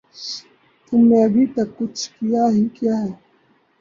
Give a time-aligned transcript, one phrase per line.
[0.85, 3.11] تم نے ابھے تک کچھ کیا ہی کیا ہے